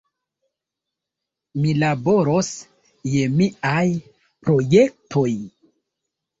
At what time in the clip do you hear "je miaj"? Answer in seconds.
3.13-3.87